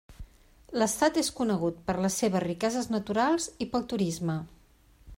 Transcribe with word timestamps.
L'estat 0.81 1.19
és 1.23 1.29
conegut 1.41 1.77
per 1.91 1.95
les 2.05 2.17
seves 2.23 2.45
riqueses 2.47 2.91
naturals 2.97 3.49
i 3.67 3.69
pel 3.75 3.89
turisme. 3.95 4.41